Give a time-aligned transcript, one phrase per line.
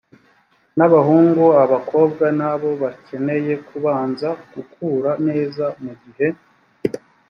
[0.77, 6.27] n abahungu abakobwa na bo bakeneye kubanza gukura neza mu gihe